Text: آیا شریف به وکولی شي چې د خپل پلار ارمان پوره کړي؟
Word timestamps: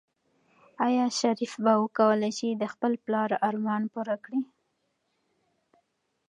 آیا 0.85 1.05
شریف 1.19 1.53
به 1.63 1.73
وکولی 1.83 2.31
شي 2.37 2.49
چې 2.53 2.59
د 2.61 2.63
خپل 2.73 2.91
پلار 3.05 3.29
ارمان 3.49 3.83
پوره 3.93 4.15
کړي؟ 4.23 4.41